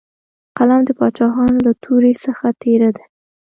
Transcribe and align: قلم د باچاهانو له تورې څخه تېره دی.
قلم 0.57 0.81
د 0.85 0.89
باچاهانو 0.99 1.57
له 1.65 1.71
تورې 1.83 2.13
څخه 2.25 2.47
تېره 2.61 2.89
دی. 2.97 3.05